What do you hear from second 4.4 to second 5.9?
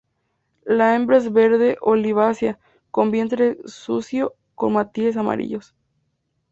con matices amarillos.